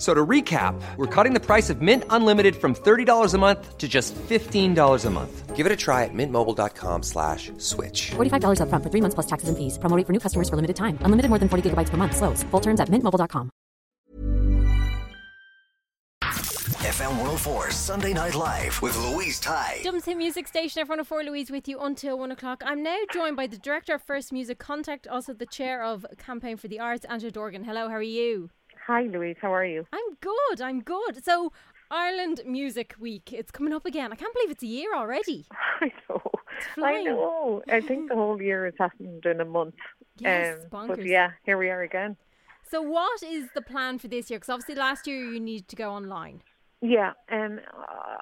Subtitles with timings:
[0.00, 3.76] F- So to recap, we're cutting the price of Mint Unlimited from $30 a month
[3.76, 5.54] to just $15 a month.
[5.54, 8.12] Give it a try at mintmobile.com slash switch.
[8.16, 9.76] $45 upfront for three months plus taxes and fees.
[9.78, 10.96] Promo for new customers for limited time.
[11.04, 12.16] Unlimited more than 40 gigabytes per month.
[12.16, 12.42] Slows.
[12.50, 13.50] Full terms at mintmobile.com.
[16.80, 19.80] FM 104 Sunday Night Live with Louise Ty.
[19.84, 22.62] Dublin's hit music station, everyone oh for Louise with you until one o'clock.
[22.64, 26.56] I'm now joined by the director of First Music Contact, also the chair of Campaign
[26.56, 27.64] for the Arts, Angela Dorgan.
[27.64, 28.48] Hello, how are you?
[28.90, 29.36] Hi, Louise.
[29.40, 29.86] How are you?
[29.92, 30.60] I'm good.
[30.60, 31.24] I'm good.
[31.24, 31.52] So
[31.92, 34.12] Ireland Music Week, it's coming up again.
[34.12, 35.46] I can't believe it's a year already.
[35.80, 36.22] I know.
[36.82, 37.62] I know.
[37.68, 39.76] I think the whole year has happened in a month.
[40.18, 41.06] Yes, but bonkers.
[41.06, 42.16] yeah, here we are again.
[42.68, 44.40] So what is the plan for this year?
[44.40, 46.42] Because obviously last year you needed to go online.
[46.82, 47.60] Yeah, um,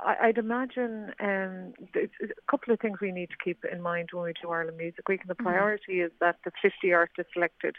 [0.05, 2.09] I, I'd imagine um, a
[2.51, 5.23] couple of things we need to keep in mind when we do Ireland Music Week,
[5.23, 7.77] and the priority is that the 50 artists selected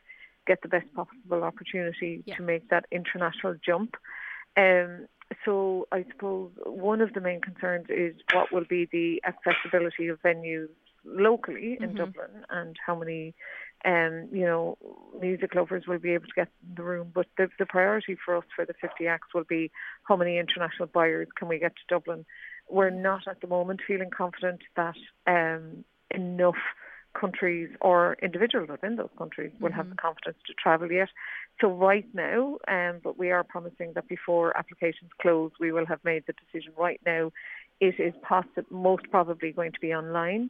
[0.47, 2.35] get the best possible opportunity Yeah.
[2.37, 3.95] to make that international jump.
[4.57, 5.07] Um,
[5.45, 10.19] so I suppose one of the main concerns is what will be the accessibility of
[10.21, 10.69] venues
[11.05, 13.33] locally in Dublin and how many
[13.85, 14.77] um, you know,
[15.21, 17.11] music lovers will be able to get in the room.
[17.13, 19.71] But the, the priority for us for the 50 acts will be
[20.03, 22.25] how many international buyers can we get to Dublin.
[22.69, 24.95] We're not at the moment feeling confident that
[25.27, 26.55] um, enough
[27.13, 31.09] countries or individuals within those countries will have the confidence to travel yet.
[31.59, 35.99] So right now, um, but we are promising that before applications close, we will have
[36.03, 37.31] made the decision right now.
[37.81, 40.49] It is possi- most probably going to be online,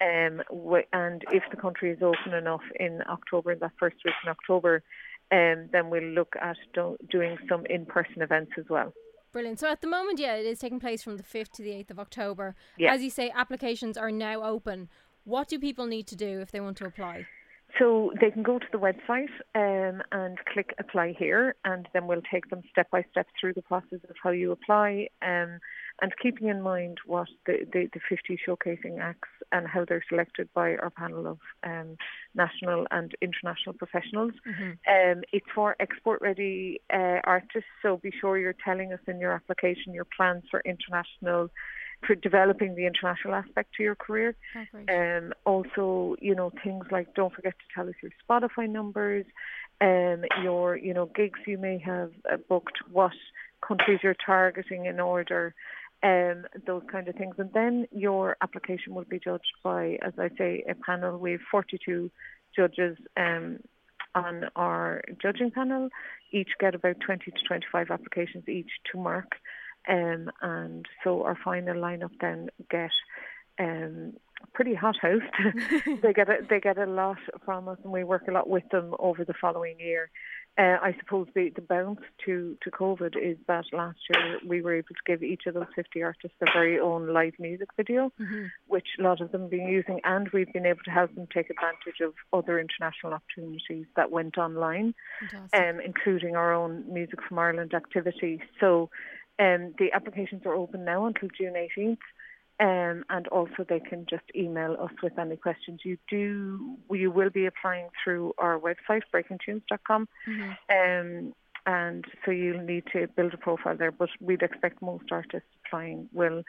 [0.00, 4.14] um, w- and if the country is open enough in October, in that first week
[4.24, 4.82] in October,
[5.30, 8.92] um, then we'll look at do- doing some in-person events as well.
[9.32, 9.60] Brilliant.
[9.60, 11.90] So at the moment, yeah, it is taking place from the 5th to the 8th
[11.92, 12.56] of October.
[12.76, 12.92] Yeah.
[12.92, 14.88] As you say, applications are now open.
[15.24, 17.26] What do people need to do if they want to apply?
[17.78, 22.22] So they can go to the website um, and click apply here, and then we'll
[22.32, 25.60] take them step by step through the process of how you apply, um,
[26.02, 30.48] and keeping in mind what the, the, the 50 showcasing acts and how they're selected
[30.54, 31.96] by our panel of um,
[32.34, 34.32] national and international professionals.
[34.88, 39.32] Um, it's for export ready uh, artists, so be sure you're telling us in your
[39.32, 41.50] application your plans for international.
[42.06, 47.14] For developing the international aspect to your career, Oh, um, also, you know, things like
[47.14, 49.26] don't forget to tell us your Spotify numbers,
[49.80, 53.12] um, your, you know, gigs you may have uh, booked, what
[53.66, 55.54] countries you're targeting in order,
[56.02, 57.34] um, those kind of things.
[57.38, 61.18] And then your application will be judged by, as I say, a panel.
[61.18, 62.10] We have 42
[62.56, 63.58] judges um,
[64.14, 65.88] on our judging panel.
[66.32, 69.32] Each get about 20 to 25 applications each to mark.
[69.88, 72.90] Um, and so our final lineup then get
[73.58, 74.14] um,
[74.54, 75.22] pretty hot house.
[76.02, 78.68] they get a, they get a lot from us, and we work a lot with
[78.70, 80.10] them over the following year.
[80.58, 84.74] Uh, I suppose the, the bounce to, to COVID is that last year we were
[84.74, 88.12] able to give each of those 50 artists their very own live music video,
[88.66, 91.28] which a lot of them have been using, and we've been able to help them
[91.32, 94.92] take advantage of other international opportunities that went online
[95.54, 98.40] um, including our own Music from Ireland activity.
[98.58, 98.90] So
[99.40, 101.98] um, the applications are open now until June 18th.
[102.60, 105.80] Um, and also they can just email us with any questions.
[105.82, 110.08] You do, you will be applying through our website, breakingtunes.com.
[110.68, 111.32] Um,
[111.66, 116.08] and so you'll need to build a profile there, but we'd expect most artists applying
[116.12, 116.42] will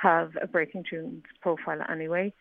[0.00, 2.32] have a Breaking Tunes profile anyway.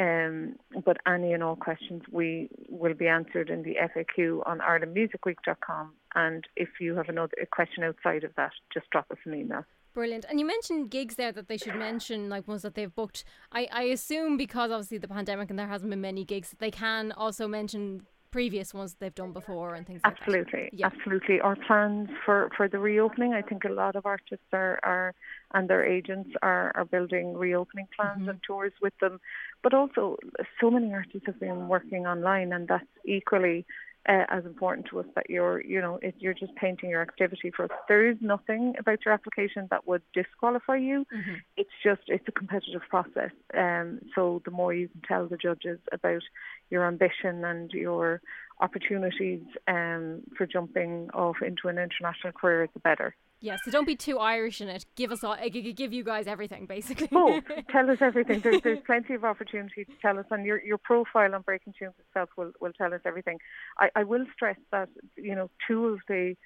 [0.00, 5.92] Um, but any and all questions we will be answered in the FAQ on IrelandMusicWeek.com.
[6.14, 9.64] And if you have another question outside of that, just drop us an email.
[9.92, 10.24] Brilliant.
[10.30, 13.24] And you mentioned gigs there that they should mention, like ones that they've booked.
[13.52, 17.12] I, I assume because obviously the pandemic and there hasn't been many gigs, they can
[17.12, 20.22] also mention previous ones they've done before and things like that.
[20.22, 20.86] Absolutely, Yeah.
[20.86, 21.40] absolutely.
[21.40, 25.14] Our plans for, for the reopening, I think a lot of artists are, are
[25.52, 28.30] and their agents are, are building reopening plans mm-hmm.
[28.30, 29.20] and tours with them.
[29.62, 30.16] But also,
[30.60, 33.66] so many artists have been working online, and that's equally
[34.08, 37.52] uh, as important to us that you're, you know, it, you're just painting your activity
[37.54, 37.70] for us.
[37.88, 41.06] There is nothing about your application that would disqualify you.
[41.14, 41.34] Mm-hmm.
[41.56, 43.30] It's just it's a competitive process.
[43.56, 46.22] Um, so the more you can tell the judges about
[46.70, 48.22] your ambition and your
[48.60, 53.14] opportunities um, for jumping off into an international career, the better.
[53.42, 54.84] Yeah, so don't be too Irish in it.
[54.96, 57.08] Give us all, give you guys everything, basically.
[57.10, 57.44] Both.
[57.70, 58.40] tell us everything.
[58.40, 61.94] There's, there's plenty of opportunity to tell us, and your your profile on Breaking Tunes
[61.98, 63.38] itself will, will tell us everything.
[63.78, 66.36] I, I will stress that you know two of the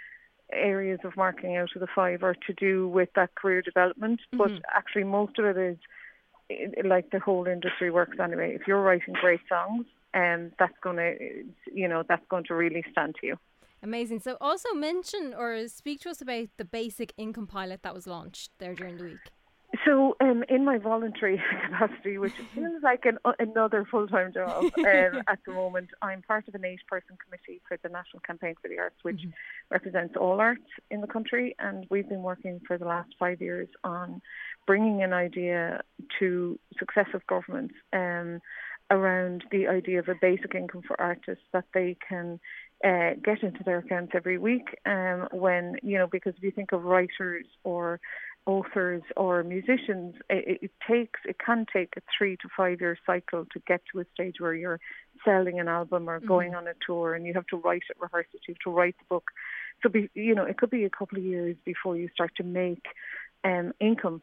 [0.52, 4.50] areas of marking out of the five are to do with that career development, but
[4.72, 5.78] actually most of it is
[6.50, 8.54] eh, like the whole industry works anyway.
[8.54, 11.16] If you're writing great songs, um, that's going to
[11.72, 13.36] you know that's going to really stand to you.
[13.84, 14.20] Amazing.
[14.20, 18.50] So also mention or speak to us about the basic income pilot that was launched
[18.58, 19.18] there during the week.
[19.84, 25.40] So, um, in my voluntary capacity, which feels like an, another full-time job um, at
[25.44, 28.96] the moment, I'm part of an eight-person committee for the National Campaign for the Arts,
[29.02, 29.20] which
[29.70, 33.68] represents all arts in the country, and we've been working for the last five years
[33.82, 34.22] on
[34.66, 35.82] bringing an idea
[36.20, 38.40] to successive governments um,
[38.90, 42.38] around the idea of a basic income for artists that they can
[42.84, 44.76] uh, get into their accounts every week.
[44.84, 48.00] Um, when you know, because if you think of writers or
[48.46, 53.46] authors or musicians, it, it takes it can take a three to five year cycle
[53.52, 54.80] to get to a stage where you're
[55.24, 58.26] selling an album or going on a tour, and you have to write it, rehearse
[58.34, 59.30] it, you have to write the book.
[59.82, 62.44] So, be, you know, it could be a couple of years before you start to
[62.44, 62.84] make
[63.44, 64.20] um, income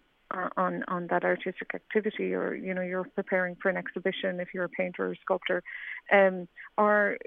[0.56, 4.64] on on that artistic activity or you know you're preparing for an exhibition if you're
[4.64, 5.62] a painter or sculptor
[6.14, 6.48] um
[6.78, 7.18] or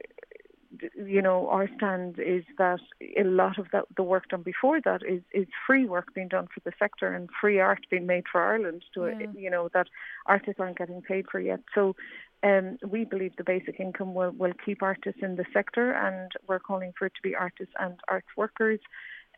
[0.95, 2.81] you know our stand is that
[3.17, 6.47] a lot of that the work done before that is is free work being done
[6.53, 9.27] for the sector and free art being made for Ireland to Yeah.
[9.37, 9.89] you know that
[10.27, 11.95] artists aren't getting paid for yet so
[12.43, 16.59] um, we believe the basic income will, will keep artists in the sector and we're
[16.59, 18.81] calling for it to be artists and arts workers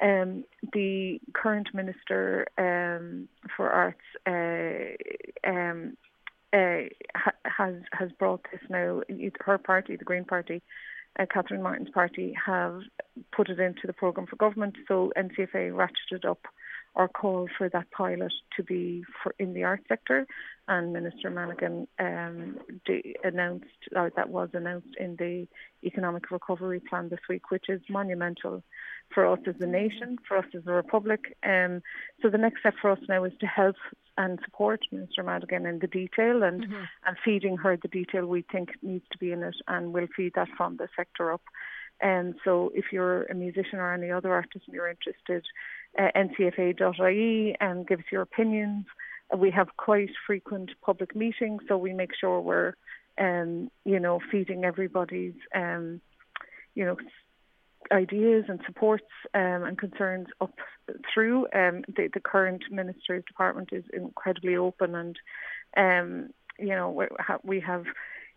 [0.03, 5.97] um, the current minister um, for arts uh, um,
[6.53, 9.03] uh, ha- has has brought this now.
[9.41, 10.63] Her party, the Green Party,
[11.19, 12.81] uh, Catherine Martin's party, have
[13.35, 14.77] put it into the programme for government.
[14.89, 16.41] So NCFA ratcheted up
[16.97, 20.27] our call for that pilot to be for in the art sector,
[20.67, 22.59] and Minister Madigan um,
[23.23, 25.47] announced that was announced in the
[25.85, 28.63] economic recovery plan this week, which is monumental
[29.15, 31.37] for us as a nation, for us as a republic.
[31.43, 31.83] Um,
[32.21, 33.77] so the next step for us now is to help
[34.19, 36.65] and support Minister Madigan in the detail and,
[37.07, 40.33] and feeding her the detail we think needs to be in it, and we'll feed
[40.35, 41.43] that from the sector up.
[42.01, 45.45] And so if you're a musician or any other artist and you're interested,
[45.99, 48.85] uh, ncfa.ie and give us your opinions.
[49.33, 52.75] Uh, We have quite frequent public meetings, so we make sure we're,
[53.19, 56.01] um, you know, feeding everybody's, um,
[56.75, 56.97] you know,
[57.93, 59.05] ideas and supports
[59.35, 60.55] um, and concerns up
[61.13, 61.47] through.
[61.55, 65.17] Um, the, the current minister's department is incredibly open, and
[65.77, 67.07] um, you know
[67.43, 67.85] we have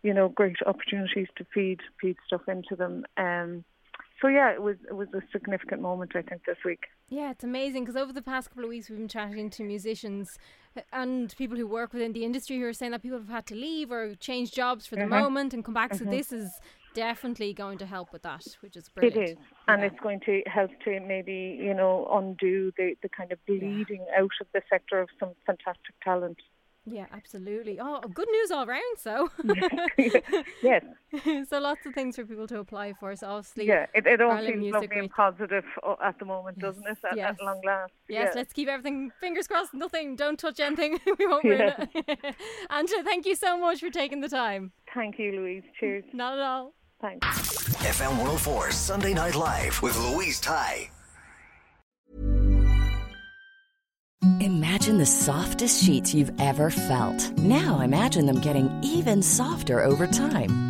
[0.02, 3.04] you know great opportunities to feed feed stuff into them.
[3.16, 3.64] Um,
[4.20, 6.84] so yeah, it was it was a significant moment I think this week.
[7.08, 10.38] Yeah, it's amazing because over the past couple of weeks we've been chatting to musicians
[10.76, 13.46] uh, and people who work within the industry who are saying that people have had
[13.46, 15.08] to leave or change jobs for the Mhm.
[15.08, 15.94] moment and come back.
[15.94, 16.60] So this is
[16.94, 19.30] definitely going to help with that, which is brilliant.
[19.30, 19.36] is,
[19.68, 19.88] and Yeah.
[19.88, 24.30] it's going to help to maybe you know undo the the kind of bleeding out
[24.40, 26.38] of the sector of some fantastic talent.
[26.86, 27.78] Yeah, absolutely.
[27.78, 28.82] Oh, good news all round.
[28.96, 29.30] So,
[30.62, 30.82] yes,
[31.48, 33.14] so lots of things for people to apply for.
[33.16, 36.58] So obviously, yeah, it, it all Ireland seems lovely and positive uh, at the moment,
[36.58, 36.98] doesn't it?
[37.08, 37.36] At, yes.
[37.38, 37.92] at long last.
[38.08, 38.32] Yes, yeah.
[38.34, 39.74] let's keep everything fingers crossed.
[39.74, 40.16] Nothing.
[40.16, 40.98] Don't touch anything.
[41.18, 42.34] we won't ruin it.
[42.70, 44.72] Angela, thank you so much for taking the time.
[44.94, 45.64] Thank you, Louise.
[45.78, 46.04] Cheers.
[46.12, 46.72] Not at all.
[47.00, 47.26] Thanks.
[47.78, 50.90] FM 104 Sunday Night Live with Louise Ty.
[54.40, 57.32] Imagine the softest sheets you've ever felt.
[57.38, 60.69] Now imagine them getting even softer over time.